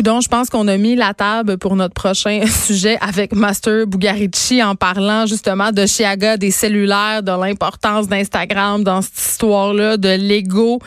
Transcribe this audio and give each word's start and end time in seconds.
Coudon, 0.00 0.22
je 0.22 0.30
pense 0.30 0.48
qu'on 0.48 0.66
a 0.66 0.78
mis 0.78 0.96
la 0.96 1.12
table 1.12 1.58
pour 1.58 1.76
notre 1.76 1.92
prochain 1.92 2.46
sujet 2.64 2.96
avec 3.02 3.34
Master 3.34 3.86
Bugarici 3.86 4.62
en 4.62 4.74
parlant 4.74 5.26
justement 5.26 5.72
de 5.72 5.84
Chiaga, 5.84 6.38
des 6.38 6.50
cellulaires, 6.50 7.22
de 7.22 7.32
l'importance 7.32 8.08
d'Instagram 8.08 8.82
dans 8.82 9.02
cette 9.02 9.18
histoire-là, 9.18 9.98
de 9.98 10.08
l'ego. 10.08 10.78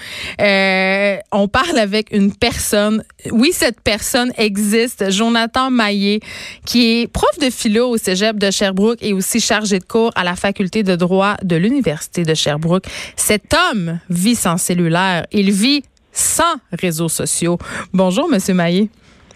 Euh, 0.41 1.17
on 1.31 1.47
parle 1.47 1.77
avec 1.77 2.11
une 2.11 2.33
personne. 2.33 3.03
Oui, 3.29 3.51
cette 3.53 3.81
personne 3.81 4.33
existe, 4.35 5.11
Jonathan 5.11 5.69
Maillé, 5.69 6.19
qui 6.65 7.01
est 7.01 7.07
prof 7.07 7.37
de 7.39 7.51
philo 7.51 7.89
au 7.89 7.97
Cégep 7.97 8.39
de 8.39 8.49
Sherbrooke 8.49 8.97
et 9.03 9.13
aussi 9.13 9.39
chargé 9.39 9.77
de 9.77 9.85
cours 9.85 10.09
à 10.15 10.23
la 10.23 10.35
faculté 10.35 10.81
de 10.81 10.95
droit 10.95 11.35
de 11.43 11.55
l'Université 11.55 12.23
de 12.23 12.33
Sherbrooke. 12.33 12.85
Cet 13.15 13.53
homme 13.53 13.99
vit 14.09 14.33
sans 14.35 14.57
cellulaire. 14.57 15.27
Il 15.31 15.51
vit 15.51 15.83
sans 16.13 16.55
réseaux 16.71 17.09
sociaux. 17.09 17.59
Bonjour, 17.93 18.27
Monsieur 18.27 18.55
Maillé. 18.55 18.89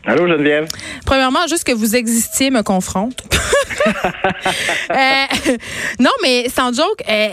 Allô, 0.08 0.26
Geneviève? 0.26 0.70
Premièrement, 1.06 1.48
juste 1.50 1.66
que 1.66 1.74
vous 1.74 1.98
existiez 1.98 2.50
me 2.50 2.64
confronte. 2.64 3.22
euh, 3.88 4.96
non, 6.00 6.12
mais 6.24 6.48
sans 6.48 6.74
joke, 6.74 7.04
euh, 7.10 7.28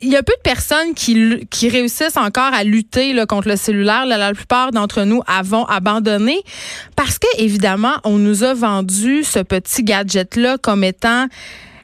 il 0.00 0.08
y 0.08 0.16
a 0.16 0.22
peu 0.22 0.32
de 0.36 0.42
personnes 0.42 0.94
qui, 0.94 1.48
qui 1.50 1.68
réussissent 1.68 2.16
encore 2.16 2.54
à 2.54 2.62
lutter 2.62 3.12
là, 3.12 3.26
contre 3.26 3.48
le 3.48 3.56
cellulaire. 3.56 4.06
Là, 4.06 4.18
la 4.18 4.32
plupart 4.32 4.70
d'entre 4.70 5.02
nous 5.02 5.20
avons 5.26 5.64
abandonné 5.64 6.40
parce 6.94 7.18
que, 7.18 7.26
évidemment, 7.38 7.96
on 8.04 8.18
nous 8.18 8.44
a 8.44 8.54
vendu 8.54 9.24
ce 9.24 9.40
petit 9.40 9.82
gadget-là 9.82 10.58
comme 10.58 10.84
étant 10.84 11.26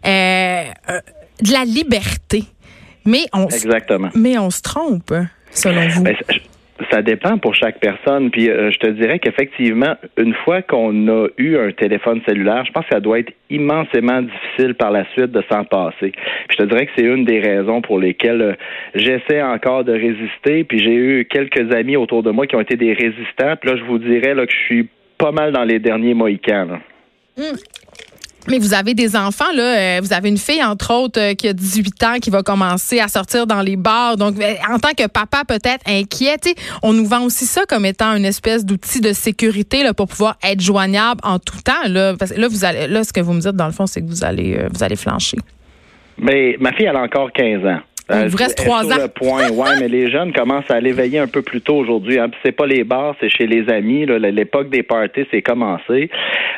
euh, 0.06 0.64
de 1.42 1.52
la 1.52 1.64
liberté. 1.64 2.44
Mais 3.04 3.26
on, 3.32 3.48
Exactement. 3.48 4.10
Mais 4.14 4.38
on 4.38 4.50
se 4.50 4.62
trompe, 4.62 5.12
selon 5.52 5.88
vous. 5.88 6.04
Ben, 6.04 6.16
ça 6.90 7.02
dépend 7.02 7.38
pour 7.38 7.54
chaque 7.54 7.80
personne. 7.80 8.30
Puis 8.30 8.50
euh, 8.50 8.70
je 8.70 8.78
te 8.78 8.88
dirais 8.88 9.18
qu'effectivement, 9.18 9.96
une 10.16 10.34
fois 10.44 10.62
qu'on 10.62 11.08
a 11.08 11.28
eu 11.38 11.56
un 11.56 11.72
téléphone 11.72 12.20
cellulaire, 12.26 12.64
je 12.66 12.72
pense 12.72 12.84
que 12.84 12.94
ça 12.94 13.00
doit 13.00 13.18
être 13.18 13.32
immensément 13.50 14.22
difficile 14.22 14.74
par 14.74 14.90
la 14.90 15.04
suite 15.12 15.32
de 15.32 15.42
s'en 15.50 15.64
passer. 15.64 16.12
Puis 16.12 16.56
je 16.56 16.56
te 16.56 16.62
dirais 16.64 16.86
que 16.86 16.92
c'est 16.96 17.04
une 17.04 17.24
des 17.24 17.40
raisons 17.40 17.80
pour 17.80 17.98
lesquelles 17.98 18.42
euh, 18.42 18.52
j'essaie 18.94 19.42
encore 19.42 19.84
de 19.84 19.92
résister. 19.92 20.64
Puis 20.64 20.78
j'ai 20.78 20.94
eu 20.94 21.24
quelques 21.24 21.72
amis 21.74 21.96
autour 21.96 22.22
de 22.22 22.30
moi 22.30 22.46
qui 22.46 22.56
ont 22.56 22.60
été 22.60 22.76
des 22.76 22.92
résistants. 22.92 23.56
Puis 23.60 23.70
là, 23.70 23.76
je 23.76 23.84
vous 23.84 23.98
dirais 23.98 24.34
là, 24.34 24.46
que 24.46 24.52
je 24.52 24.64
suis 24.64 24.88
pas 25.18 25.32
mal 25.32 25.52
dans 25.52 25.64
les 25.64 25.78
derniers 25.78 26.14
mohicans. 26.14 26.78
Mmh. 27.36 27.42
Mais 28.48 28.58
vous 28.58 28.74
avez 28.74 28.94
des 28.94 29.16
enfants, 29.16 29.52
là. 29.54 29.96
Euh, 29.96 30.00
vous 30.00 30.12
avez 30.12 30.28
une 30.28 30.38
fille, 30.38 30.62
entre 30.62 30.94
autres, 30.94 31.20
euh, 31.20 31.34
qui 31.34 31.48
a 31.48 31.52
18 31.52 32.02
ans, 32.04 32.14
qui 32.20 32.30
va 32.30 32.42
commencer 32.42 33.00
à 33.00 33.08
sortir 33.08 33.46
dans 33.46 33.60
les 33.60 33.76
bars. 33.76 34.16
Donc, 34.16 34.40
euh, 34.40 34.54
en 34.70 34.78
tant 34.78 34.90
que 34.96 35.08
papa, 35.08 35.42
peut-être 35.46 35.82
inquiet, 35.86 36.36
on 36.82 36.92
nous 36.92 37.06
vend 37.06 37.22
aussi 37.22 37.44
ça 37.44 37.62
comme 37.68 37.84
étant 37.84 38.14
une 38.14 38.24
espèce 38.24 38.64
d'outil 38.64 39.00
de 39.00 39.12
sécurité 39.12 39.82
là, 39.82 39.94
pour 39.94 40.06
pouvoir 40.06 40.36
être 40.44 40.60
joignable 40.60 41.20
en 41.24 41.38
tout 41.38 41.60
temps. 41.62 41.88
Là, 41.88 42.14
parce 42.16 42.32
que 42.32 42.40
là, 42.40 42.48
vous 42.48 42.64
allez, 42.64 42.86
là, 42.86 43.02
ce 43.02 43.12
que 43.12 43.20
vous 43.20 43.32
me 43.32 43.40
dites, 43.40 43.56
dans 43.56 43.66
le 43.66 43.72
fond, 43.72 43.86
c'est 43.86 44.00
que 44.00 44.06
vous 44.06 44.24
allez, 44.24 44.58
vous 44.72 44.82
allez 44.82 44.96
flancher. 44.96 45.38
Mais 46.18 46.56
ma 46.60 46.72
fille, 46.72 46.86
elle 46.86 46.96
a 46.96 47.02
encore 47.02 47.32
15 47.32 47.66
ans. 47.66 47.80
Il 48.08 48.28
vous 48.28 48.36
reste 48.36 48.56
trois 48.58 48.84
ans. 48.84 49.02
Le 49.02 49.08
point, 49.08 49.50
ouais, 49.50 49.80
mais 49.80 49.88
les 49.88 50.10
jeunes 50.10 50.32
commencent 50.32 50.70
à 50.70 50.80
l'éveiller 50.80 51.18
un 51.18 51.26
peu 51.26 51.42
plus 51.42 51.60
tôt 51.60 51.74
aujourd'hui. 51.74 52.20
Hein. 52.20 52.30
C'est 52.44 52.52
pas 52.52 52.66
les 52.66 52.84
bars, 52.84 53.16
c'est 53.20 53.28
chez 53.28 53.48
les 53.48 53.68
amis. 53.68 54.06
L'époque 54.06 54.70
des 54.70 54.84
parties, 54.84 55.26
c'est 55.32 55.42
commencé. 55.42 56.08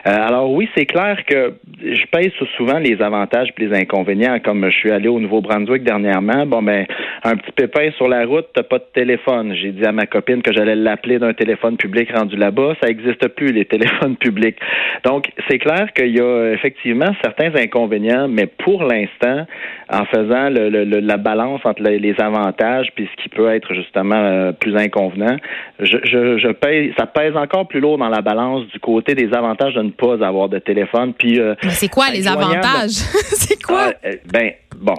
Euh, 0.07 0.11
alors 0.11 0.53
oui, 0.53 0.69
c'est 0.77 0.85
clair 0.85 1.25
que 1.27 1.55
je 1.83 2.05
pèse 2.13 2.33
souvent 2.57 2.79
les 2.79 3.01
avantages 3.01 3.49
et 3.57 3.65
les 3.65 3.75
inconvénients. 3.75 4.39
Comme 4.41 4.69
je 4.71 4.77
suis 4.77 4.91
allé 4.91 5.09
au 5.09 5.19
Nouveau-Brunswick 5.19 5.85
dernièrement, 5.85 6.45
bon 6.45 6.63
ben 6.63 6.87
un 7.25 7.37
petit 7.37 7.53
pépin 7.53 7.91
sur 7.97 8.09
la 8.09 8.27
route, 8.27 8.47
t'as 8.55 8.63
pas 8.63 8.79
de 8.79 8.87
téléphone. 8.93 9.55
J'ai 9.55 9.73
dit 9.73 9.85
à 9.85 9.93
ma 9.93 10.07
copine 10.07 10.43
que 10.43 10.53
j'allais 10.53 10.77
l'appeler 10.77 11.19
d'un 11.19 11.33
téléphone 11.33 11.77
public 11.79 12.11
rendu 12.15 12.37
là-bas. 12.37 12.75
Ça 12.83 12.89
n'existe 12.89 13.27
plus 13.29 13.53
les 13.53 13.65
téléphones 13.65 14.17
publics. 14.21 14.59
Donc 15.05 15.31
c'est 15.49 15.59
clair 15.59 15.93
qu'il 15.95 16.17
y 16.17 16.21
a 16.21 16.53
effectivement 16.53 17.11
certains 17.23 17.55
inconvénients, 17.55 18.29
mais 18.29 18.47
pour 18.47 18.85
l'instant, 18.85 19.47
en 19.91 20.05
faisant 20.05 20.51
le, 20.51 20.69
le, 20.69 20.85
la 20.85 21.17
balance 21.17 21.38
entre 21.45 21.83
les, 21.83 22.15
avantages 22.19 22.89
puis 22.95 23.09
ce 23.17 23.23
qui 23.23 23.29
peut 23.29 23.49
être 23.53 23.73
justement 23.75 24.17
euh, 24.17 24.53
plus 24.53 24.77
inconvenant, 24.77 25.37
je, 25.79 25.99
je, 26.05 26.39
je 26.39 26.49
paye, 26.49 26.93
ça 26.99 27.07
pèse 27.07 27.37
encore 27.37 27.69
plus 27.69 27.81
lourd 27.81 27.99
dans 27.99 28.09
la 28.09 28.23
balance 28.23 28.67
du 28.67 28.81
côté 28.81 29.15
des 29.15 29.33
avantages 29.35 29.75
de 29.75 29.83
ne 29.83 29.91
pas 29.91 30.25
avoir 30.25 30.49
de 30.49 30.59
téléphone. 30.59 31.13
Puis, 31.15 31.39
euh, 31.39 31.55
Mais 31.63 31.71
c'est 31.71 31.89
quoi 31.89 32.11
les 32.11 32.27
avantages? 32.27 32.91
c'est 32.91 33.63
quoi? 33.63 33.93
Ah, 33.93 34.07
euh, 34.07 34.17
ben, 34.33 34.53
bon 34.77 34.97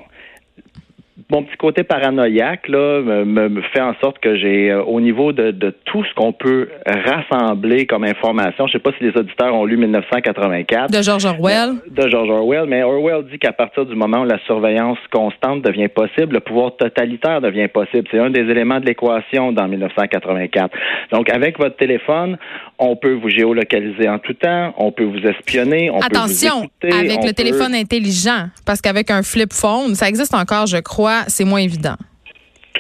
mon 1.29 1.44
petit 1.44 1.57
côté 1.57 1.84
paranoïaque 1.84 2.67
là 2.67 3.01
me, 3.01 3.62
fait 3.73 3.81
en 3.81 3.94
sorte 4.01 4.17
que 4.19 4.35
j'ai 4.35 4.72
euh, 4.72 4.84
au 4.84 5.00
niveau 5.00 5.31
de, 5.31 5.51
de 5.51 5.69
tout 5.85 6.03
ce 6.03 6.13
qu'on 6.16 6.34
peut 6.34 6.69
rassembler 6.85 7.85
comme 7.85 8.03
information, 8.03 8.66
je 8.67 8.73
sais 8.73 8.79
pas 8.79 8.91
si 8.97 9.03
les 9.03 9.16
auditeurs 9.16 9.53
ont 9.53 9.66
lu 9.66 9.78
1984 9.78 10.91
de 10.91 11.01
George 11.03 11.25
Orwell. 11.25 11.75
De 11.90 12.07
George 12.07 12.29
Orwell, 12.29 12.66
mais 12.67 12.81
Orwell 12.81 13.25
dit 13.31 13.38
qu'à 13.38 13.51
partir 13.51 13.85
du 13.85 13.95
moment 13.95 14.22
où 14.22 14.25
la 14.25 14.40
surveillance 14.45 14.97
constante 15.12 15.62
devient 15.62 15.88
possible, 15.88 16.34
le 16.34 16.40
pouvoir 16.40 16.75
totalitaire 16.78 17.41
devient 17.41 17.67
possible. 17.67 18.07
C'est 18.11 18.19
un 18.19 18.31
des 18.31 18.41
éléments 18.41 18.79
de 18.79 18.85
l'équation 18.85 19.51
dans 19.51 19.67
1984. 19.67 20.75
Donc 21.11 21.29
avec 21.29 21.59
votre 21.59 21.75
téléphone, 21.75 22.38
on 22.79 22.96
peut 22.96 23.13
vous 23.13 23.29
géolocaliser 23.29 24.09
en 24.09 24.17
tout 24.17 24.34
temps, 24.34 24.73
on 24.78 24.91
peut 24.91 25.03
vous 25.03 25.28
espionner, 25.28 25.91
on 25.91 26.00
Attention, 26.00 26.67
peut 26.79 26.90
vous 26.90 26.97
avec 26.97 27.23
le 27.23 27.34
téléphone 27.34 27.75
intelligent, 27.75 28.47
parce 28.66 28.81
qu'avec 28.81 29.11
un 29.11 29.22
flip 29.22 29.53
phone, 29.53 29.94
ça 29.96 30.07
existe 30.07 30.34
encore, 30.34 30.66
je 30.66 30.78
crois 30.78 31.19
c'est 31.28 31.46
moins 31.46 31.59
évident. 31.59 31.96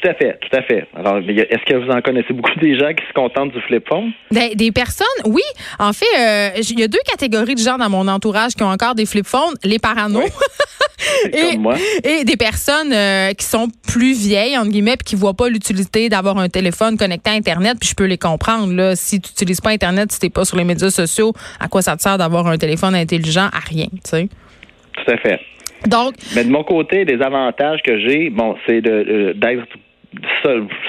Tout 0.01 0.07
à 0.07 0.13
fait, 0.13 0.39
tout 0.39 0.55
à 0.55 0.61
fait. 0.61 0.87
Alors, 0.95 1.17
est-ce 1.17 1.65
que 1.65 1.75
vous 1.75 1.91
en 1.91 2.01
connaissez 2.01 2.33
beaucoup 2.33 2.57
des 2.61 2.77
gens 2.77 2.93
qui 2.93 3.05
se 3.05 3.13
contentent 3.13 3.51
du 3.51 3.59
flip 3.61 3.85
phone? 3.87 4.11
Des, 4.31 4.71
personnes, 4.71 5.07
oui. 5.25 5.41
En 5.77 5.91
fait, 5.91 6.05
euh, 6.17 6.49
il 6.57 6.79
y 6.79 6.83
a 6.83 6.87
deux 6.87 7.01
catégories 7.05 7.55
de 7.55 7.59
gens 7.59 7.77
dans 7.77 7.89
mon 7.89 8.07
entourage 8.07 8.53
qui 8.53 8.63
ont 8.63 8.69
encore 8.69 8.95
des 8.95 9.05
flip 9.05 9.25
phones 9.25 9.55
les 9.63 9.77
parano. 9.77 10.21
et, 11.33 11.57
moi. 11.57 11.75
et 12.03 12.23
des 12.23 12.37
personnes 12.37 12.93
euh, 12.93 13.33
qui 13.33 13.45
sont 13.45 13.67
plus 13.87 14.17
vieilles, 14.17 14.57
entre 14.57 14.69
guillemets, 14.69 14.95
puis 14.95 15.03
qui 15.05 15.15
voient 15.15 15.33
pas 15.33 15.49
l'utilité 15.49 16.07
d'avoir 16.07 16.37
un 16.37 16.47
téléphone 16.47 16.97
connecté 16.97 17.31
à 17.31 17.33
Internet. 17.33 17.75
Puis 17.79 17.89
je 17.89 17.95
peux 17.95 18.05
les 18.05 18.17
comprendre. 18.17 18.73
Là, 18.73 18.95
si 18.95 19.19
tu 19.19 19.31
n'utilises 19.31 19.59
pas 19.59 19.71
Internet, 19.71 20.13
si 20.13 20.19
tu 20.19 20.27
n'es 20.27 20.29
pas 20.29 20.45
sur 20.45 20.55
les 20.55 20.63
médias 20.63 20.91
sociaux, 20.91 21.33
à 21.59 21.67
quoi 21.67 21.81
ça 21.81 21.97
te 21.97 22.01
sert 22.01 22.17
d'avoir 22.17 22.47
un 22.47 22.57
téléphone 22.57 22.95
intelligent? 22.95 23.49
À 23.51 23.59
rien, 23.59 23.87
tu 23.91 23.99
sais. 24.03 24.29
Tout 24.93 25.11
à 25.11 25.17
fait. 25.17 25.39
Donc, 25.87 26.15
mais 26.35 26.43
de 26.43 26.49
mon 26.49 26.63
côté, 26.63 27.05
les 27.05 27.21
avantages 27.21 27.81
que 27.83 27.99
j'ai, 27.99 28.29
bon, 28.29 28.55
c'est 28.65 28.81
de 28.81 29.33
d'être 29.35 29.67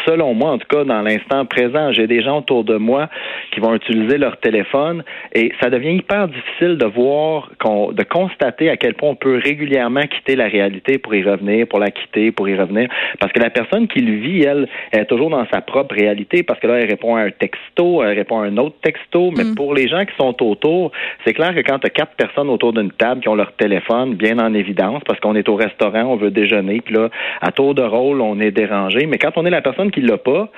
selon 0.07 0.35
moi, 0.35 0.53
en 0.53 0.59
tout 0.59 0.67
cas, 0.69 0.85
dans 0.85 1.03
l'instant 1.03 1.45
présent, 1.45 1.93
j'ai 1.93 2.07
des 2.07 2.23
gens 2.23 2.39
autour 2.39 2.65
de 2.65 2.77
moi 2.77 3.09
qui 3.53 3.61
vont 3.61 3.75
utiliser 3.75 4.17
leur 4.17 4.39
téléphone 4.39 5.03
et 5.35 5.53
ça 5.61 5.69
devient 5.71 5.97
hyper 5.97 6.29
difficile 6.29 6.79
de 6.79 6.87
voir, 6.87 7.51
de 7.61 8.03
constater 8.05 8.71
à 8.71 8.77
quel 8.77 8.95
point 8.95 9.11
on 9.11 9.15
peut 9.15 9.41
régulièrement 9.43 10.03
quitter 10.03 10.37
la 10.37 10.47
réalité 10.47 10.99
pour 10.99 11.15
y 11.15 11.23
revenir, 11.23 11.67
pour 11.67 11.79
la 11.79 11.91
quitter, 11.91 12.33
pour 12.33 12.49
y 12.49 12.57
revenir. 12.57 12.89
Parce 13.19 13.33
que 13.33 13.41
la 13.41 13.51
personne 13.51 13.89
qui 13.89 14.01
le 14.01 14.21
vit, 14.21 14.43
elle, 14.43 14.69
est 14.93 15.05
toujours 15.05 15.31
dans 15.31 15.47
sa 15.53 15.61
propre 15.61 15.95
réalité 15.95 16.43
parce 16.43 16.61
que 16.61 16.67
là, 16.67 16.79
elle 16.79 16.89
répond 16.89 17.17
à 17.17 17.23
un 17.23 17.31
texto, 17.31 18.03
elle 18.03 18.17
répond 18.17 18.41
à 18.41 18.47
un 18.47 18.57
autre 18.57 18.77
texto. 18.83 19.31
Mais 19.37 19.45
mm. 19.45 19.55
pour 19.55 19.75
les 19.75 19.89
gens 19.89 20.05
qui 20.05 20.15
sont 20.17 20.43
autour, 20.43 20.93
c'est 21.27 21.35
clair 21.35 21.55
que 21.55 21.61
quand 21.61 21.79
tu 21.79 21.87
as 21.87 21.91
quatre 21.91 22.15
personnes 22.17 22.49
autour 22.49 22.73
d'une 22.73 22.93
table 22.93 23.21
qui 23.21 23.29
ont 23.29 23.35
leur 23.35 23.53
téléphone 23.53 24.15
bien 24.15 24.39
en 24.39 24.55
évidence 24.55 25.03
parce 25.07 25.21
qu'on 25.21 25.35
est 25.35 25.49
au 25.49 25.57
restaurant, 25.57 26.05
on 26.05 26.17
veut 26.17 26.31
déjeuner, 26.31 26.81
puis 26.81 26.95
là, 26.95 27.09
à 27.43 27.53
tour 27.53 27.75
de 27.75 27.83
rôle, 27.83 28.21
on 28.21 28.41
est 28.41 28.51
dérangé 28.51 29.10
mais 29.11 29.19
quand 29.19 29.33
on 29.37 29.45
est 29.45 29.51
la 29.51 29.61
personne 29.61 29.91
qui 29.91 30.01
l'a 30.01 30.17
pas, 30.17 30.49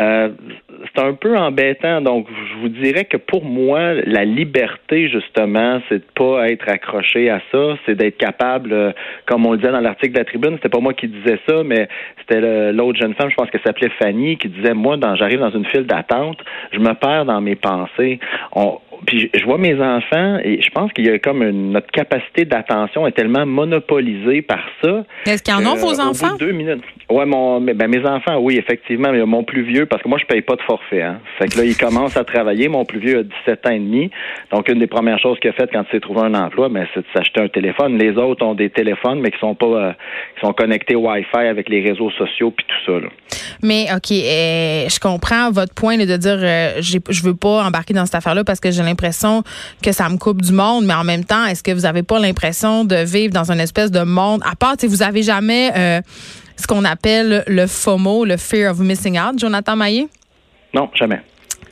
euh, 0.00 0.30
c'est 0.94 1.02
un 1.02 1.14
peu 1.14 1.36
embêtant. 1.36 2.00
Donc, 2.00 2.28
je 2.30 2.60
vous 2.60 2.68
dirais 2.68 3.04
que 3.04 3.16
pour 3.16 3.44
moi, 3.44 3.94
la 4.06 4.24
liberté, 4.24 5.08
justement, 5.08 5.80
c'est 5.88 5.98
de 5.98 6.04
pas 6.14 6.48
être 6.48 6.68
accroché 6.68 7.28
à 7.28 7.40
ça, 7.52 7.76
c'est 7.84 7.96
d'être 7.96 8.16
capable, 8.16 8.72
euh, 8.72 8.92
comme 9.26 9.44
on 9.46 9.52
le 9.52 9.58
disait 9.58 9.72
dans 9.72 9.80
l'article 9.80 10.12
de 10.12 10.18
la 10.18 10.24
Tribune, 10.24 10.52
c'était 10.56 10.68
pas 10.68 10.80
moi 10.80 10.94
qui 10.94 11.08
disais 11.08 11.38
ça, 11.48 11.62
mais 11.64 11.88
c'était 12.20 12.72
l'autre 12.72 12.98
jeune 12.98 13.14
femme, 13.14 13.30
je 13.30 13.34
pense 13.34 13.50
qu'elle 13.50 13.62
s'appelait 13.62 13.90
Fanny, 14.00 14.36
qui 14.38 14.48
disait, 14.48 14.74
moi, 14.74 14.96
j'arrive 15.14 15.40
dans 15.40 15.50
une 15.50 15.66
file 15.66 15.84
d'attente, 15.84 16.38
je 16.72 16.78
me 16.78 16.94
perds 16.94 17.24
dans 17.24 17.40
mes 17.40 17.56
pensées. 17.56 18.20
Puis 19.06 19.30
je 19.32 19.44
vois 19.44 19.58
mes 19.58 19.80
enfants 19.80 20.38
et 20.42 20.60
je 20.60 20.70
pense 20.70 20.92
qu'il 20.92 21.06
y 21.06 21.10
a 21.10 21.18
comme 21.18 21.42
une, 21.42 21.72
notre 21.72 21.90
capacité 21.90 22.44
d'attention 22.44 23.06
est 23.06 23.12
tellement 23.12 23.46
monopolisée 23.46 24.42
par 24.42 24.60
ça. 24.82 25.04
Est-ce 25.26 25.42
qu'ils 25.42 25.54
en 25.54 25.66
ont 25.66 25.76
vos 25.76 26.00
enfants? 26.00 26.36
deux 26.38 26.52
minutes. 26.52 26.82
Ouais, 27.10 27.26
mon, 27.26 27.60
ben, 27.60 27.88
mes 27.88 28.06
enfants, 28.06 28.38
oui, 28.38 28.56
effectivement, 28.56 29.10
mais 29.10 29.24
mon 29.24 29.42
plus 29.42 29.62
vieux, 29.62 29.86
parce 29.86 30.02
que 30.02 30.08
moi, 30.08 30.18
je 30.18 30.26
paye 30.26 30.42
pas 30.42 30.56
de 30.56 30.62
forfait. 30.62 31.02
Hein. 31.02 31.18
Fait 31.38 31.48
que 31.48 31.58
là, 31.58 31.64
il 31.64 31.76
commence 31.76 32.16
à 32.16 32.24
travailler. 32.24 32.68
Mon 32.68 32.84
plus 32.84 33.00
vieux 33.00 33.18
a 33.18 33.22
17 33.22 33.66
ans 33.66 33.70
et 33.70 33.78
demi. 33.78 34.10
Donc, 34.52 34.68
une 34.68 34.78
des 34.78 34.86
premières 34.86 35.18
choses 35.18 35.38
qu'il 35.40 35.50
a 35.50 35.52
faites 35.52 35.72
quand 35.72 35.84
il 35.88 35.90
s'est 35.90 36.00
trouvé 36.00 36.20
un 36.20 36.34
emploi, 36.34 36.68
ben, 36.68 36.86
c'est 36.94 37.00
de 37.00 37.06
s'acheter 37.14 37.40
un 37.40 37.48
téléphone. 37.48 37.98
Les 37.98 38.16
autres 38.16 38.44
ont 38.44 38.54
des 38.54 38.70
téléphones, 38.70 39.20
mais 39.20 39.30
qui 39.30 39.38
sont 39.38 39.54
pas, 39.54 39.66
euh, 39.66 39.92
qui 40.36 40.46
sont 40.46 40.52
connectés 40.52 40.94
Wi-Fi 40.94 41.46
avec 41.48 41.68
les 41.68 41.80
réseaux 41.80 42.10
sociaux 42.10 42.52
puis 42.52 42.66
tout 42.68 42.92
ça. 42.92 43.00
Là. 43.00 43.08
Mais 43.62 43.86
ok, 43.94 44.12
euh, 44.12 44.88
je 44.88 45.00
comprends 45.00 45.50
votre 45.50 45.74
point 45.74 45.96
de 45.98 46.16
dire, 46.16 46.38
euh, 46.40 46.80
je 46.80 47.22
veux 47.22 47.34
pas 47.34 47.64
embarquer 47.64 47.94
dans 47.94 48.06
cette 48.06 48.14
affaire-là 48.14 48.44
parce 48.44 48.60
que 48.60 48.70
j'ai 48.70 48.82
l'impression 48.90 49.42
que 49.82 49.92
ça 49.92 50.08
me 50.08 50.18
coupe 50.18 50.42
du 50.42 50.52
monde, 50.52 50.84
mais 50.84 50.94
en 50.94 51.04
même 51.04 51.24
temps, 51.24 51.46
est-ce 51.46 51.62
que 51.62 51.70
vous 51.70 51.86
avez 51.86 52.02
pas 52.02 52.18
l'impression 52.18 52.84
de 52.84 52.96
vivre 52.96 53.32
dans 53.32 53.50
une 53.50 53.60
espèce 53.60 53.90
de 53.90 54.02
monde 54.02 54.42
à 54.44 54.54
part, 54.56 54.74
si 54.78 54.86
vous 54.86 55.02
avez 55.02 55.22
jamais 55.22 55.72
euh, 55.76 56.00
ce 56.56 56.66
qu'on 56.66 56.84
appelle 56.84 57.44
le 57.46 57.66
FOMO, 57.66 58.24
le 58.24 58.36
Fear 58.36 58.72
of 58.72 58.78
Missing 58.78 59.18
Out, 59.18 59.38
Jonathan 59.38 59.76
Maillé? 59.76 60.08
Non, 60.74 60.90
jamais. 60.94 61.22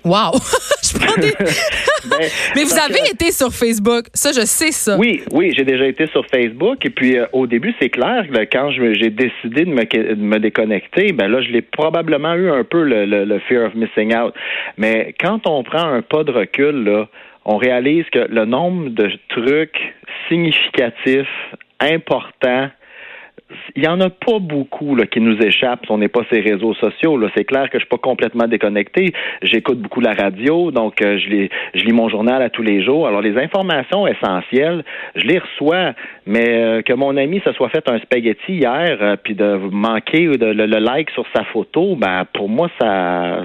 Wow! 0.04 0.32
je 0.92 0.98
prends 0.98 1.20
des... 1.20 1.32
Ben, 2.08 2.26
mais 2.56 2.64
vous 2.64 2.78
avez 2.78 3.10
été 3.10 3.30
sur 3.30 3.52
Facebook, 3.52 4.06
ça 4.14 4.30
je 4.32 4.44
sais 4.46 4.72
ça. 4.72 4.96
Oui, 4.96 5.22
oui, 5.32 5.52
j'ai 5.56 5.64
déjà 5.64 5.86
été 5.86 6.06
sur 6.08 6.24
Facebook 6.26 6.84
et 6.84 6.90
puis 6.90 7.18
euh, 7.18 7.26
au 7.32 7.46
début 7.46 7.74
c'est 7.80 7.90
clair 7.90 8.26
que 8.26 8.38
quand 8.44 8.70
j'ai 8.70 9.10
décidé 9.10 9.64
de 9.64 9.70
me, 9.70 9.84
de 9.84 10.14
me, 10.14 10.38
déconnecter, 10.38 11.12
ben 11.12 11.28
là 11.28 11.42
je 11.42 11.50
l'ai 11.50 11.62
probablement 11.62 12.34
eu 12.34 12.50
un 12.50 12.64
peu 12.64 12.82
le, 12.82 13.04
le, 13.04 13.38
fear 13.40 13.66
of 13.66 13.74
missing 13.74 14.14
out. 14.14 14.34
Mais 14.76 15.14
quand 15.20 15.46
on 15.46 15.62
prend 15.62 15.86
un 15.86 16.02
pas 16.02 16.24
de 16.24 16.32
recul 16.32 16.84
là, 16.84 17.08
on 17.44 17.56
réalise 17.56 18.04
que 18.12 18.26
le 18.30 18.44
nombre 18.44 18.90
de 18.90 19.10
trucs 19.28 19.94
significatifs, 20.28 21.26
importants 21.80 22.70
il 23.76 23.84
y 23.84 23.88
en 23.88 24.00
a 24.00 24.10
pas 24.10 24.38
beaucoup 24.38 24.96
là, 24.96 25.06
qui 25.06 25.20
nous 25.20 25.36
échappent 25.38 25.86
si 25.86 25.92
on 25.92 25.98
n'est 25.98 26.08
pas 26.08 26.22
ces 26.30 26.40
réseaux 26.40 26.74
sociaux. 26.74 27.20
C'est 27.36 27.44
clair 27.44 27.70
que 27.70 27.78
je 27.78 27.84
suis 27.84 27.88
pas 27.88 27.98
complètement 27.98 28.46
déconnecté. 28.46 29.12
J'écoute 29.42 29.78
beaucoup 29.78 30.00
la 30.00 30.12
radio, 30.12 30.70
donc 30.70 31.02
euh, 31.02 31.18
je, 31.18 31.28
lis, 31.28 31.48
je 31.74 31.84
lis 31.84 31.92
mon 31.92 32.08
journal 32.08 32.42
à 32.42 32.50
tous 32.50 32.62
les 32.62 32.82
jours. 32.82 33.06
Alors 33.06 33.20
les 33.20 33.36
informations 33.36 34.06
essentielles, 34.06 34.84
je 35.14 35.26
les 35.26 35.38
reçois, 35.38 35.92
mais 36.26 36.48
euh, 36.48 36.82
que 36.82 36.92
mon 36.92 37.16
ami 37.16 37.40
se 37.44 37.52
soit 37.52 37.68
fait 37.68 37.88
un 37.88 37.98
spaghetti 38.00 38.54
hier, 38.54 38.98
euh, 39.00 39.16
puis 39.22 39.34
de 39.34 39.56
manquer 39.70 40.26
de, 40.26 40.46
le, 40.46 40.66
le, 40.66 40.78
like 40.78 41.10
sur 41.10 41.26
sa 41.34 41.44
photo, 41.44 41.96
ben 41.96 42.24
pour 42.32 42.48
moi 42.48 42.68
ça 42.80 43.42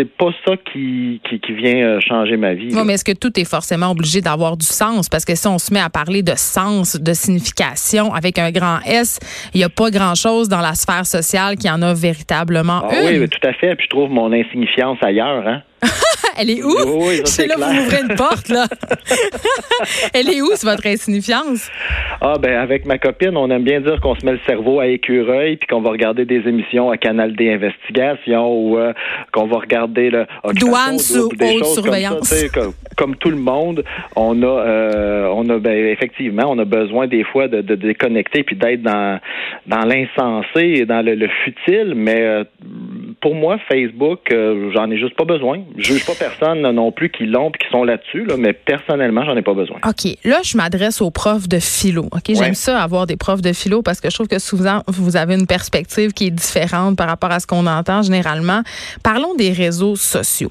c'est 0.00 0.10
pas 0.16 0.30
ça 0.46 0.54
qui, 0.72 1.20
qui, 1.24 1.52
vient 1.52 1.76
euh, 1.76 2.00
changer 2.00 2.36
ma 2.38 2.54
vie. 2.54 2.68
Non, 2.68 2.84
mais 2.84 2.94
est-ce 2.94 3.04
que 3.04 3.12
tout 3.12 3.38
est 3.38 3.44
forcément 3.44 3.90
obligé 3.90 4.22
d'avoir 4.22 4.56
du 4.56 4.64
sens? 4.64 5.10
Parce 5.10 5.26
que 5.26 5.34
si 5.34 5.46
on 5.46 5.58
se 5.58 5.74
met 5.74 5.80
à 5.80 5.90
parler 5.90 6.22
de 6.22 6.32
sens, 6.36 6.96
de 6.96 7.12
signification 7.12 8.14
avec 8.14 8.38
un 8.38 8.50
grand 8.50 8.78
S, 8.86 9.18
il 9.52 9.58
n'y 9.58 9.64
a 9.64 9.68
pas 9.68 9.90
grand-chose 9.90 10.48
dans 10.48 10.60
la 10.60 10.74
sphère 10.74 11.04
sociale 11.04 11.56
qui 11.56 11.68
en 11.68 11.82
a 11.82 11.92
véritablement 11.92 12.82
ah, 12.84 12.94
Oui, 13.04 13.28
tout 13.28 13.46
à 13.46 13.52
fait. 13.52 13.74
Puis 13.76 13.84
je 13.84 13.90
trouve 13.90 14.10
mon 14.10 14.32
insignifiance 14.32 14.96
ailleurs. 15.02 15.46
Hein? 15.46 15.62
Elle 16.38 16.50
est 16.50 16.62
où? 16.62 16.74
Oui, 16.86 17.20
c'est 17.24 17.46
là, 17.46 17.54
vous 17.56 17.62
ouvrez 17.64 18.02
une 18.08 18.16
porte, 18.16 18.48
là. 18.48 18.66
Elle 20.14 20.30
est 20.30 20.40
où, 20.40 20.50
c'est 20.54 20.66
votre 20.66 20.86
insignifiance? 20.86 21.70
Ah, 22.20 22.34
ben, 22.38 22.58
avec 22.58 22.84
ma 22.84 22.98
copine, 22.98 23.36
on 23.36 23.50
aime 23.50 23.62
bien 23.62 23.80
dire 23.80 24.00
qu'on 24.00 24.14
se 24.14 24.24
met 24.24 24.32
le 24.32 24.40
cerveau 24.46 24.80
à 24.80 24.86
écureuil 24.86 25.56
puis 25.56 25.66
qu'on 25.66 25.80
va 25.80 25.90
regarder 25.90 26.24
des 26.24 26.46
émissions 26.48 26.90
à 26.90 26.96
Canal 26.96 27.34
D 27.34 27.52
Investigation 27.52 28.52
ou 28.52 28.78
euh, 28.78 28.92
qu'on 29.32 29.46
va 29.46 29.58
regarder 29.58 30.10
le. 30.10 30.26
Douane 30.54 30.98
sous 30.98 31.28
haute 31.28 31.64
surveillance. 31.66 32.32
Comme, 32.96 33.16
tout 33.16 33.30
le 33.30 33.36
monde, 33.36 33.84
on 34.14 34.42
a, 34.42 34.46
euh, 34.46 35.32
on 35.34 35.48
a, 35.48 35.58
ben, 35.58 35.86
effectivement, 35.86 36.44
on 36.48 36.58
a 36.58 36.64
besoin 36.64 37.06
des 37.06 37.24
fois 37.24 37.48
de, 37.48 37.62
de 37.62 37.74
déconnecter 37.74 38.42
puis 38.42 38.56
d'être 38.56 38.82
dans, 38.82 39.18
dans 39.66 39.84
l'insensé 39.84 40.80
et 40.80 40.86
dans 40.86 41.04
le, 41.04 41.28
futile, 41.44 41.94
mais 41.94 42.20
euh, 42.20 42.44
pour 43.20 43.34
moi, 43.34 43.58
Facebook, 43.68 44.20
j'en 44.74 44.90
ai 44.90 44.98
juste 44.98 45.16
pas 45.16 45.24
besoin. 45.24 45.60
Je 45.76 45.92
juge 45.92 46.06
pas 46.06 46.14
personne 46.18 46.62
non 46.70 46.92
plus 46.92 47.10
qui 47.10 47.26
l'ont 47.26 47.50
qui 47.50 47.68
sont 47.70 47.84
là-dessus, 47.84 48.24
là, 48.24 48.36
mais 48.38 48.52
personnellement, 48.52 49.24
j'en 49.24 49.36
ai 49.36 49.42
pas 49.42 49.54
besoin. 49.54 49.78
OK. 49.86 50.16
Là, 50.24 50.40
je 50.42 50.56
m'adresse 50.56 51.00
aux 51.00 51.10
profs 51.10 51.48
de 51.48 51.58
philo. 51.58 52.04
OK? 52.12 52.34
J'aime 52.34 52.54
ça 52.54 52.80
avoir 52.82 53.06
des 53.06 53.16
profs 53.16 53.42
de 53.42 53.52
philo 53.52 53.82
parce 53.82 54.00
que 54.00 54.10
je 54.10 54.14
trouve 54.14 54.28
que 54.28 54.38
souvent, 54.38 54.82
vous 54.86 55.16
avez 55.16 55.34
une 55.34 55.46
perspective 55.46 56.12
qui 56.12 56.26
est 56.26 56.30
différente 56.30 56.96
par 56.96 57.08
rapport 57.08 57.30
à 57.30 57.40
ce 57.40 57.46
qu'on 57.46 57.66
entend 57.66 58.02
généralement. 58.02 58.62
Parlons 59.02 59.34
des 59.34 59.52
réseaux 59.52 59.96
sociaux. 59.96 60.48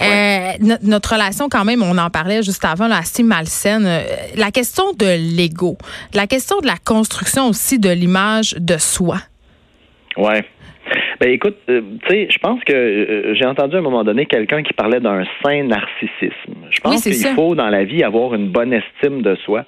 Euh, 0.00 0.52
notre 0.82 1.12
relation, 1.12 1.48
quand 1.48 1.64
même, 1.64 1.82
on 1.82 1.98
en 1.98 2.10
parlait 2.10 2.42
juste 2.42 2.64
avant, 2.64 2.88
là, 2.88 2.98
assez 2.98 3.22
malsaine. 3.22 3.84
Euh, 3.86 4.02
la 4.36 4.50
question 4.50 4.92
de 4.92 5.36
l'ego, 5.36 5.76
la 6.14 6.26
question 6.26 6.60
de 6.60 6.66
la 6.66 6.76
construction 6.82 7.48
aussi 7.48 7.78
de 7.78 7.90
l'image 7.90 8.54
de 8.58 8.78
soi. 8.78 9.18
Ouais. 10.16 10.44
Ben 11.20 11.30
écoute, 11.30 11.56
euh, 11.68 11.80
tu 12.06 12.08
sais, 12.08 12.28
je 12.30 12.38
pense 12.38 12.62
que 12.64 12.72
euh, 12.72 13.34
j'ai 13.34 13.46
entendu 13.46 13.76
à 13.76 13.78
un 13.78 13.82
moment 13.82 14.04
donné 14.04 14.26
quelqu'un 14.26 14.62
qui 14.62 14.72
parlait 14.72 15.00
d'un 15.00 15.24
sain 15.42 15.62
narcissisme. 15.64 16.54
Je 16.70 16.80
pense 16.80 17.02
qu'il 17.02 17.34
faut 17.34 17.54
dans 17.54 17.68
la 17.68 17.84
vie 17.84 18.02
avoir 18.02 18.34
une 18.34 18.48
bonne 18.48 18.72
estime 18.72 19.22
de 19.22 19.34
soi, 19.36 19.64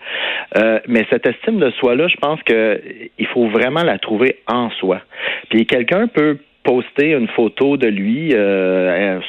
euh, 0.56 0.81
mais 0.87 1.06
cette 1.11 1.27
estime 1.27 1.59
de 1.59 1.71
soi 1.73 1.95
là, 1.95 2.09
je 2.09 2.17
pense 2.17 2.43
que 2.43 2.81
il 3.19 3.27
faut 3.29 3.47
vraiment 3.49 3.83
la 3.83 3.99
trouver 3.99 4.37
en 4.47 4.71
soi. 4.71 5.00
Puis 5.49 5.67
quelqu'un 5.67 6.06
peut 6.06 6.39
poster 6.65 7.12
une 7.12 7.29
photo 7.29 7.79
de 7.79 7.87
lui 7.87 8.35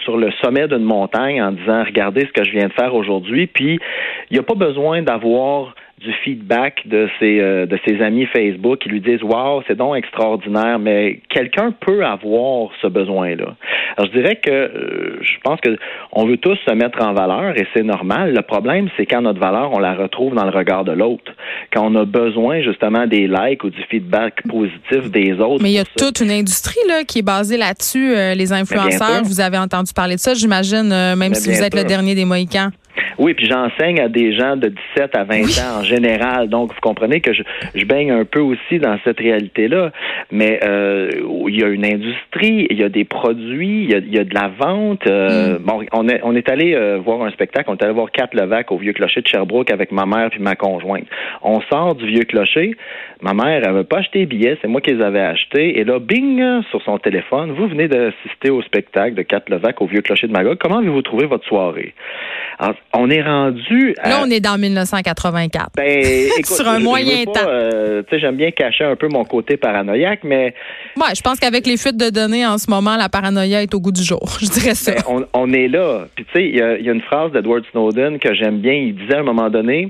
sur 0.04 0.18
le 0.18 0.30
sommet 0.42 0.68
d'une 0.68 0.84
montagne 0.84 1.42
en 1.42 1.54
disant 1.54 1.86
regardez 1.86 2.22
ce 2.22 2.34
que 2.34 2.44
je 2.44 2.52
viens 2.52 2.68
de 2.68 2.74
faire 2.74 2.94
aujourd'hui 2.94 3.48
puis 3.48 3.80
il 4.30 4.34
n'y 4.34 4.40
a 4.40 4.44
pas 4.44 4.56
besoin 4.56 5.04
d'avoir 5.04 5.74
du 6.00 6.14
feedback 6.24 6.82
de 6.86 7.10
ses 7.20 7.40
euh, 7.42 7.66
de 7.66 7.78
ses 7.86 8.02
amis 8.02 8.26
Facebook. 8.28 8.80
Qui 8.80 8.90
lui 8.90 9.02
disent 9.02 9.24
waouh 9.24 9.62
c'est 9.68 9.76
donc 9.76 9.98
extraordinaire 9.98 10.80
mais 10.80 11.20
quelqu'un 11.30 11.72
peut 11.72 12.06
avoir 12.06 12.70
ce 12.82 12.88
besoin 12.88 13.36
là 13.36 13.56
alors 13.98 14.10
je 14.14 14.20
dirais 14.20 14.36
que 14.38 14.52
euh, 14.52 15.20
je 15.22 15.40
pense 15.44 15.60
que 15.60 15.78
on 16.14 16.26
veut 16.26 16.38
tous 16.38 16.58
se 16.66 16.74
mettre 16.74 17.02
en 17.06 17.14
valeur 17.14 17.58
et 17.58 17.68
c'est 17.74 17.84
normal. 17.84 18.34
Le 18.34 18.42
problème 18.42 18.90
c'est 18.96 19.06
quand 19.06 19.22
notre 19.22 19.40
valeur 19.40 19.72
on 19.74 19.80
la 19.80 19.94
retrouve 19.94 20.36
dans 20.36 20.46
le 20.46 20.52
regard 20.52 20.86
de 20.86 20.94
l'autre. 20.94 21.32
Quand 21.74 21.92
on 21.92 21.96
a 21.96 22.06
besoin 22.06 22.62
justement 22.62 23.06
des 23.06 23.28
likes 23.28 23.64
ou 23.64 23.70
du 23.70 23.84
feedback 23.90 24.42
positif 24.48 25.12
des 25.12 25.34
autres 25.34 25.62
mais 25.62 25.72
il 25.72 25.76
y 25.76 25.80
a 25.80 25.86
toute 25.86 26.22
une 26.22 26.32
industrie 26.32 26.80
là 26.88 27.04
qui 27.04 27.20
est 27.20 27.24
basée 27.24 27.58
là-dessus 27.58 28.16
euh, 28.16 28.36
les 28.36 28.54
influenceurs. 28.54 29.24
vous 29.24 29.42
avez 29.42 29.58
entendu 29.58 29.92
parler 29.94 30.16
de 30.16 30.20
ça 30.20 30.34
j'imagine 30.34 30.90
même 31.16 31.34
si 31.34 31.50
vous 31.50 31.62
êtes 31.62 31.76
le 31.76 31.84
dernier 31.84 32.16
des 32.16 32.26
Mohicans 32.26 32.70
oui, 33.20 33.34
puis 33.34 33.48
j'enseigne 33.48 34.00
à 34.00 34.08
des 34.08 34.34
gens 34.34 34.56
de 34.56 34.70
17 34.96 35.16
à 35.16 35.26
20 35.26 35.42
ans 35.60 35.80
en 35.82 35.84
général. 35.84 36.48
Donc, 36.48 36.74
vous 36.74 36.80
comprenez 36.82 37.20
que 37.20 37.34
je, 37.34 37.44
je 37.76 37.86
baigne 37.86 38.12
un 38.12 38.24
peu 38.24 38.40
aussi 38.40 38.80
dans 38.80 38.98
cette 39.04 39.20
réalité-là. 39.20 39.92
Mais 40.32 40.60
euh, 40.64 41.10
il 41.48 41.60
y 41.60 41.64
a 41.64 41.68
une 41.68 41.86
industrie, 41.86 42.68
il 42.70 42.78
y 42.78 42.84
a 42.84 42.88
des 42.88 43.04
produits, 43.04 43.84
il 43.84 43.92
y 43.92 43.96
a, 43.96 43.98
il 43.98 44.16
y 44.16 44.20
a 44.20 44.24
de 44.24 44.34
la 44.34 44.48
vente. 44.48 45.06
Euh, 45.08 45.60
mm. 45.60 45.64
Bon, 45.64 45.86
on 45.92 46.08
est, 46.08 46.22
on 46.24 46.34
est 46.34 46.48
allé 46.50 46.74
euh, 46.74 46.98
voir 47.04 47.22
un 47.24 47.32
spectacle, 47.32 47.70
on 47.70 47.76
est 47.76 47.84
allé 47.84 47.94
voir 47.94 48.10
Cat 48.12 48.30
Levac 48.32 48.72
au 48.72 48.78
Vieux 48.78 48.94
Clocher 48.94 49.22
de 49.22 49.28
Sherbrooke 49.28 49.70
avec 49.70 49.92
ma 49.92 50.06
mère 50.06 50.30
puis 50.30 50.42
ma 50.42 50.56
conjointe. 50.56 51.06
On 51.42 51.60
sort 51.62 51.96
du 51.96 52.08
Vieux 52.08 52.24
Clocher. 52.24 52.78
Ma 53.22 53.34
mère, 53.34 53.64
elle 53.66 53.74
veut 53.74 53.84
pas 53.84 53.98
acheter 53.98 54.20
les 54.20 54.26
billets, 54.28 54.58
c'est 54.62 54.70
moi 54.70 54.80
qui 54.80 54.92
les 54.94 55.04
avais 55.04 55.20
achetés. 55.20 55.78
Et 55.78 55.84
là, 55.84 56.00
bing, 56.00 56.42
sur 56.70 56.82
son 56.84 56.98
téléphone, 57.00 57.52
vous 57.52 57.68
venez 57.68 57.90
d'assister 57.90 58.50
au 58.50 58.62
spectacle 58.62 59.16
de 59.16 59.24
Cat 59.24 59.42
Levac 59.50 59.82
au 59.82 59.88
Vieux 59.88 60.02
Clocher 60.02 60.28
de 60.28 60.32
Magog. 60.32 60.58
Comment 60.58 60.78
avez-vous 60.78 61.02
trouvé 61.02 61.26
votre 61.26 61.46
soirée? 61.46 61.94
Alors, 62.60 62.76
on 62.94 63.09
est 63.10 63.22
rendu. 63.22 63.94
Là, 64.04 64.22
on 64.24 64.30
est 64.30 64.40
dans 64.40 64.58
1984. 64.58 65.72
Ben, 65.76 66.28
Sur 66.44 66.68
un 66.68 66.80
moyen 66.80 67.26
temps. 67.26 67.40
Euh, 67.48 68.04
tu 68.04 68.16
sais, 68.16 68.22
j'aime 68.22 68.36
bien 68.36 68.52
cacher 68.52 68.84
un 68.84 68.96
peu 68.96 69.08
mon 69.08 69.26
côté 69.26 69.58
paranoïaque, 69.58 70.22
mais. 70.24 70.54
Ouais, 70.98 71.16
je 71.16 71.22
pense 71.22 71.40
qu'avec 71.40 71.68
les 71.68 71.78
fuites 71.78 71.98
de 71.98 72.10
données 72.10 72.46
en 72.46 72.58
ce 72.58 72.70
moment, 72.70 72.96
la 72.96 73.10
paranoïa 73.10 73.62
est 73.62 73.74
au 73.74 73.80
goût 73.80 73.92
du 73.92 74.04
jour. 74.04 74.28
Je 74.42 74.50
dirais 74.50 74.76
ça. 74.76 74.94
Ben, 74.94 75.26
on, 75.34 75.54
est 75.54 75.68
là. 75.68 76.06
Puis, 76.16 76.26
tu 76.26 76.32
sais, 76.34 76.48
il 76.48 76.56
y, 76.56 76.90
a 76.90 76.94
une 76.94 77.02
phrase 77.02 77.32
d'Edward 77.32 77.64
Snowden 77.72 78.20
que 78.20 78.34
j'aime 78.34 78.60
bien. 78.60 78.74
Il 78.74 78.96
disait 78.96 79.16
à 79.16 79.20
un 79.20 79.24
moment 79.24 79.50
donné. 79.50 79.90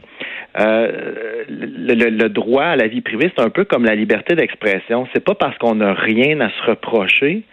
Euh, 0.59 1.43
le, 1.47 1.93
le, 1.93 2.29
droit 2.29 2.63
à 2.63 2.75
la 2.75 2.87
vie 2.87 3.01
privée, 3.01 3.31
c'est 3.35 3.43
un 3.43 3.51
peu 3.51 3.65
comme 3.65 3.85
la 3.85 3.93
liberté 3.93 4.35
d'expression. 4.35 5.07
C'est 5.13 5.23
pas 5.23 5.35
parce 5.35 5.55
qu'on 5.59 5.75
n'a 5.75 5.93
rien 5.93 6.39
à 6.41 6.49
se 6.49 6.71
reprocher 6.71 7.43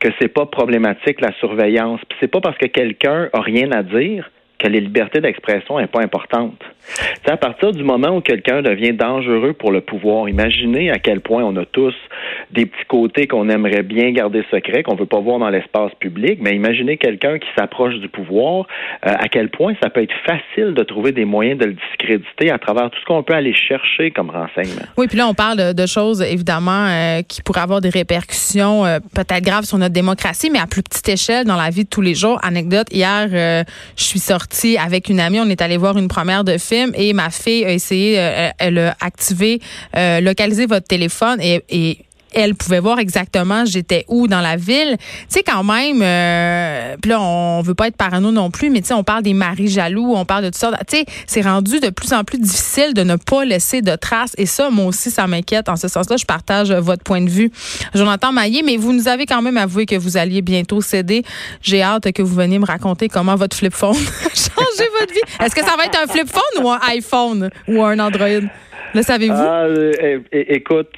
que 0.00 0.08
c'est 0.18 0.28
pas 0.28 0.46
problématique 0.46 1.20
la 1.20 1.32
surveillance. 1.38 2.00
Puis 2.08 2.18
c'est 2.20 2.30
pas 2.30 2.40
parce 2.40 2.56
que 2.56 2.66
quelqu'un 2.66 3.28
a 3.32 3.40
rien 3.40 3.70
à 3.70 3.82
dire 3.82 4.30
que 4.60 4.68
la 4.68 4.78
liberté 4.78 5.20
d'expression 5.20 5.78
n'est 5.78 5.86
pas 5.86 6.02
importante. 6.02 6.62
C'est 7.24 7.30
à 7.30 7.36
partir 7.36 7.72
du 7.72 7.84
moment 7.84 8.16
où 8.16 8.20
quelqu'un 8.20 8.62
devient 8.62 8.92
dangereux 8.92 9.52
pour 9.52 9.70
le 9.70 9.80
pouvoir, 9.80 10.28
imaginez 10.28 10.90
à 10.90 10.98
quel 10.98 11.20
point 11.20 11.42
on 11.44 11.56
a 11.56 11.64
tous 11.64 11.94
des 12.50 12.66
petits 12.66 12.84
côtés 12.88 13.26
qu'on 13.26 13.48
aimerait 13.48 13.82
bien 13.82 14.10
garder 14.10 14.42
secrets, 14.50 14.82
qu'on 14.82 14.96
veut 14.96 15.06
pas 15.06 15.20
voir 15.20 15.38
dans 15.38 15.50
l'espace 15.50 15.92
public, 16.00 16.38
mais 16.40 16.54
imaginez 16.56 16.96
quelqu'un 16.96 17.38
qui 17.38 17.46
s'approche 17.56 17.94
du 17.96 18.08
pouvoir, 18.08 18.66
euh, 19.06 19.12
à 19.12 19.28
quel 19.28 19.50
point 19.50 19.74
ça 19.82 19.90
peut 19.90 20.02
être 20.02 20.14
facile 20.26 20.74
de 20.74 20.82
trouver 20.82 21.12
des 21.12 21.24
moyens 21.24 21.58
de 21.58 21.66
le 21.66 21.74
discréditer 21.74 22.50
à 22.50 22.58
travers 22.58 22.90
tout 22.90 22.98
ce 22.98 23.04
qu'on 23.04 23.22
peut 23.22 23.34
aller 23.34 23.54
chercher 23.54 24.10
comme 24.10 24.30
renseignement. 24.30 24.82
Oui, 24.96 25.06
puis 25.06 25.18
là 25.18 25.28
on 25.28 25.34
parle 25.34 25.74
de, 25.74 25.86
choses 25.86 26.22
évidemment 26.22 26.86
euh, 26.86 27.22
qui 27.22 27.42
pourraient 27.42 27.62
avoir 27.62 27.80
des 27.80 27.88
répercussions 27.88 28.84
euh, 28.84 28.98
peut-être 29.14 29.42
graves 29.42 29.64
sur 29.64 29.78
notre 29.78 29.92
démocratie, 29.92 30.50
mais 30.50 30.60
à 30.60 30.66
plus 30.66 30.82
petite 30.82 31.08
échelle 31.08 31.44
dans 31.44 31.56
la 31.56 31.70
vie 31.70 31.84
de 31.84 31.88
tous 31.88 32.02
les 32.02 32.14
jours. 32.14 32.38
Anecdote, 32.42 32.86
hier 32.92 33.28
je 33.96 34.04
suis 34.04 34.18
sortie 34.18 34.76
avec 34.78 35.08
une 35.08 35.20
amie, 35.20 35.40
on 35.40 35.48
est 35.48 35.62
allé 35.62 35.76
voir 35.76 35.98
une 35.98 36.08
première 36.08 36.44
de 36.44 36.58
film 36.58 36.69
et 36.72 37.12
ma 37.12 37.30
fille 37.30 37.64
a 37.64 37.72
essayé, 37.72 38.14
elle 38.58 38.78
a 38.78 38.96
activé, 39.00 39.60
localisé 39.94 40.66
votre 40.66 40.86
téléphone 40.86 41.38
et, 41.40 42.04
elle 42.32 42.54
pouvait 42.54 42.80
voir 42.80 42.98
exactement 42.98 43.64
j'étais 43.64 44.04
où 44.08 44.28
dans 44.28 44.40
la 44.40 44.56
ville. 44.56 44.96
Tu 44.98 45.26
sais 45.28 45.42
quand 45.42 45.64
même 45.64 46.00
euh, 46.02 46.96
là 47.04 47.20
on 47.20 47.60
veut 47.62 47.74
pas 47.74 47.88
être 47.88 47.96
parano 47.96 48.30
non 48.30 48.50
plus 48.50 48.70
mais 48.70 48.80
tu 48.80 48.88
sais 48.88 48.94
on 48.94 49.04
parle 49.04 49.22
des 49.22 49.34
maris 49.34 49.68
jaloux, 49.68 50.12
on 50.14 50.24
parle 50.24 50.44
de 50.44 50.50
tout 50.50 50.58
ça. 50.58 50.70
Tu 50.88 50.98
sais, 50.98 51.04
c'est 51.26 51.42
rendu 51.42 51.80
de 51.80 51.90
plus 51.90 52.12
en 52.12 52.24
plus 52.24 52.38
difficile 52.38 52.94
de 52.94 53.02
ne 53.02 53.16
pas 53.16 53.44
laisser 53.44 53.82
de 53.82 53.96
traces 53.96 54.34
et 54.38 54.46
ça 54.46 54.70
moi 54.70 54.86
aussi 54.86 55.10
ça 55.10 55.26
m'inquiète 55.26 55.68
en 55.68 55.76
ce 55.76 55.88
sens-là, 55.88 56.16
je 56.16 56.24
partage 56.24 56.70
votre 56.72 57.02
point 57.02 57.20
de 57.20 57.30
vue. 57.30 57.50
Jonathan 57.94 58.32
Maillé, 58.32 58.62
mais 58.62 58.76
vous 58.76 58.92
nous 58.92 59.08
avez 59.08 59.26
quand 59.26 59.42
même 59.42 59.56
avoué 59.56 59.86
que 59.86 59.96
vous 59.96 60.16
alliez 60.16 60.42
bientôt 60.42 60.80
céder. 60.80 61.24
J'ai 61.62 61.82
hâte 61.82 62.12
que 62.12 62.22
vous 62.22 62.34
veniez 62.34 62.58
me 62.58 62.66
raconter 62.66 63.08
comment 63.08 63.34
votre 63.34 63.56
flip 63.56 63.72
phone 63.72 63.96
a 63.96 64.28
changé 64.28 64.88
votre 65.00 65.12
vie? 65.12 65.20
Est-ce 65.44 65.54
que 65.54 65.62
ça 65.62 65.76
va 65.76 65.84
être 65.86 65.98
un 66.02 66.06
flip 66.06 66.28
phone 66.28 66.64
ou 66.64 66.70
un 66.70 66.78
iPhone 66.88 67.50
ou 67.68 67.82
un 67.82 67.98
Android? 67.98 68.48
Le 68.92 69.02
savez-vous? 69.02 69.34
Ah, 69.36 69.66
écoute, 70.32 70.88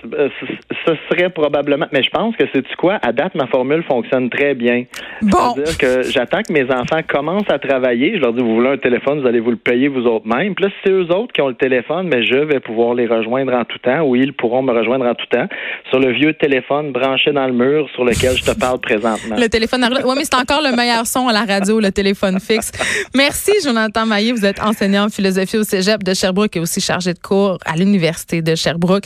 ce 0.86 0.92
serait 1.10 1.28
probablement. 1.28 1.84
Mais 1.92 2.02
je 2.02 2.08
pense 2.08 2.34
que 2.36 2.44
c'est 2.50 2.64
quoi? 2.76 2.98
À 3.02 3.12
date, 3.12 3.34
ma 3.34 3.46
formule 3.46 3.82
fonctionne 3.82 4.30
très 4.30 4.54
bien. 4.54 4.84
Bon. 5.20 5.52
C'est-à-dire 5.54 5.76
que 5.76 6.02
j'attends 6.10 6.40
que 6.40 6.54
mes 6.54 6.64
enfants 6.72 7.02
commencent 7.06 7.50
à 7.50 7.58
travailler. 7.58 8.16
Je 8.16 8.22
leur 8.22 8.32
dis, 8.32 8.40
vous 8.40 8.54
voulez 8.54 8.70
un 8.70 8.78
téléphone, 8.78 9.20
vous 9.20 9.26
allez 9.26 9.40
vous 9.40 9.50
le 9.50 9.58
payer 9.58 9.88
vous 9.88 10.06
autres 10.06 10.26
même. 10.26 10.54
Puis 10.54 10.64
là, 10.64 10.70
c'est 10.82 10.90
eux 10.90 11.04
autres 11.10 11.34
qui 11.34 11.42
ont 11.42 11.48
le 11.48 11.54
téléphone, 11.54 12.08
mais 12.08 12.24
je 12.24 12.38
vais 12.38 12.60
pouvoir 12.60 12.94
les 12.94 13.06
rejoindre 13.06 13.52
en 13.52 13.66
tout 13.66 13.78
temps, 13.78 14.00
ou 14.00 14.16
ils 14.16 14.32
pourront 14.32 14.62
me 14.62 14.72
rejoindre 14.72 15.04
en 15.04 15.14
tout 15.14 15.26
temps, 15.26 15.46
sur 15.90 15.98
le 15.98 16.12
vieux 16.14 16.32
téléphone 16.32 16.92
branché 16.92 17.30
dans 17.32 17.46
le 17.46 17.52
mur 17.52 17.90
sur 17.94 18.06
lequel 18.06 18.34
je 18.38 18.42
te 18.42 18.58
parle 18.58 18.80
présentement. 18.80 19.36
Le 19.36 19.48
téléphone. 19.48 19.86
Oui, 20.02 20.14
mais 20.16 20.24
c'est 20.24 20.36
encore 20.36 20.62
le 20.62 20.74
meilleur 20.74 21.06
son 21.06 21.28
à 21.28 21.32
la 21.34 21.44
radio, 21.44 21.78
le 21.78 21.92
téléphone 21.92 22.40
fixe. 22.40 22.72
Merci, 23.14 23.52
Jonathan 23.62 23.91
Maillé. 24.06 24.32
Vous 24.32 24.44
êtes 24.44 24.60
enseignant 24.60 25.06
en 25.06 25.08
philosophie 25.08 25.56
au 25.56 25.64
cégep 25.64 26.02
de 26.02 26.14
Sherbrooke 26.14 26.56
et 26.56 26.60
aussi 26.60 26.80
chargé 26.80 27.14
de 27.14 27.18
cours 27.18 27.58
à 27.64 27.76
l'Université 27.76 28.42
de 28.42 28.54
Sherbrooke. 28.54 29.04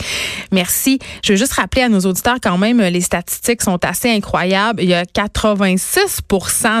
Merci. 0.51 0.99
Je 1.23 1.33
veux 1.33 1.37
juste 1.37 1.53
rappeler 1.53 1.83
à 1.83 1.89
nos 1.89 1.99
auditeurs 1.99 2.37
quand 2.41 2.57
même, 2.57 2.81
les 2.81 3.01
statistiques 3.01 3.61
sont 3.61 3.83
assez 3.83 4.09
incroyables. 4.09 4.81
Il 4.81 4.89
y 4.89 4.93
a 4.93 5.05
86 5.05 6.21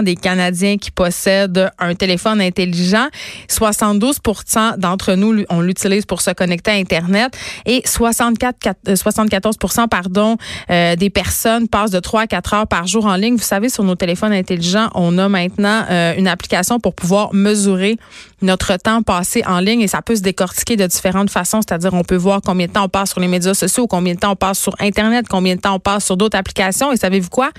des 0.03 0.15
Canadiens 0.15 0.77
qui 0.77 0.91
possèdent 0.91 1.69
un 1.79 1.95
téléphone 1.95 2.41
intelligent. 2.41 3.07
72% 3.49 4.77
d'entre 4.77 5.13
nous, 5.13 5.43
on 5.49 5.61
l'utilise 5.61 6.05
pour 6.05 6.21
se 6.21 6.31
connecter 6.31 6.71
à 6.71 6.75
Internet 6.75 7.37
et 7.65 7.81
64, 7.85 8.57
74% 8.87 9.83
euh, 9.83 9.87
pardon, 9.87 10.37
euh, 10.69 10.95
des 10.95 11.09
personnes 11.09 11.67
passent 11.67 11.91
de 11.91 11.99
3 11.99 12.21
à 12.21 12.27
4 12.27 12.53
heures 12.53 12.67
par 12.67 12.87
jour 12.87 13.05
en 13.05 13.15
ligne. 13.15 13.35
Vous 13.35 13.43
savez, 13.43 13.69
sur 13.69 13.83
nos 13.83 13.95
téléphones 13.95 14.33
intelligents, 14.33 14.89
on 14.95 15.17
a 15.17 15.29
maintenant 15.29 15.85
euh, 15.89 16.13
une 16.17 16.27
application 16.27 16.79
pour 16.79 16.95
pouvoir 16.95 17.33
mesurer 17.33 17.96
notre 18.41 18.75
temps 18.77 19.01
passé 19.03 19.43
en 19.45 19.59
ligne 19.59 19.81
et 19.81 19.87
ça 19.87 20.01
peut 20.01 20.15
se 20.15 20.21
décortiquer 20.21 20.75
de 20.75 20.85
différentes 20.87 21.29
façons, 21.29 21.61
c'est-à-dire 21.61 21.93
on 21.93 22.03
peut 22.03 22.15
voir 22.15 22.41
combien 22.43 22.67
de 22.67 22.71
temps 22.71 22.85
on 22.85 22.89
passe 22.89 23.11
sur 23.11 23.19
les 23.19 23.27
médias 23.27 23.53
sociaux, 23.53 23.87
combien 23.87 24.13
de 24.13 24.19
temps 24.19 24.31
on 24.31 24.35
passe 24.35 24.59
sur 24.59 24.75
Internet, 24.79 25.27
combien 25.29 25.55
de 25.55 25.61
temps 25.61 25.75
on 25.75 25.79
passe 25.79 26.05
sur 26.05 26.17
d'autres 26.17 26.37
applications 26.37 26.91
et 26.91 26.97
savez-vous 26.97 27.29
quoi? 27.29 27.51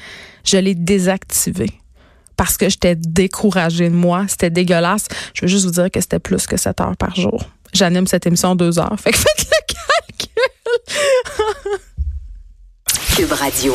Je 0.45 0.57
l'ai 0.57 0.75
désactivé 0.75 1.71
parce 2.39 2.57
que 2.57 2.71
j'étais 2.71 2.95
découragée 2.95 3.91
de 3.91 3.95
moi. 3.95 4.25
C'était 4.29 4.49
dégueulasse. 4.49 5.09
Je 5.35 5.43
veux 5.43 5.49
juste 5.49 5.67
vous 5.67 5.73
dire 5.73 5.91
que 5.91 6.01
c'était 6.01 6.21
plus 6.21 6.47
que 6.47 6.57
7 6.57 6.81
heures 6.81 6.97
par 6.97 7.15
jour. 7.15 7.43
J'anime 7.75 8.07
cette 8.07 8.27
émission 8.27 8.55
deux 8.55 8.79
heures. 8.79 8.97
Fait 9.03 9.13
que 9.13 9.19
faites 9.19 9.47
le 9.47 9.75
calcul. 10.07 10.51
Cube 13.17 13.33
Radio. 13.33 13.75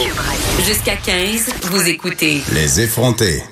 Jusqu'à 0.66 0.96
15, 0.96 1.54
vous 1.64 1.88
écoutez. 1.88 2.42
Les 2.54 2.82
effrontés. 2.82 3.44